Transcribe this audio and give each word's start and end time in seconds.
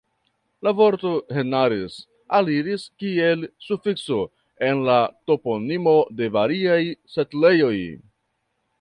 La 0.67 0.71
vorto 0.77 1.11
"henares" 1.41 1.97
aliris, 2.39 2.87
kiel 3.03 3.45
sufikso, 3.67 4.19
en 4.71 4.83
la 4.91 4.99
toponimo 5.33 5.97
de 6.23 6.35
variaj 6.41 6.83
setlejoj. 7.19 7.77